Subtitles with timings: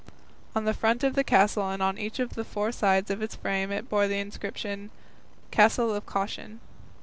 [0.55, 3.35] On the front of the castle and on each of the four sides of its
[3.35, 4.89] frame it bore the inscription
[5.51, 6.59] "Castle of Caution."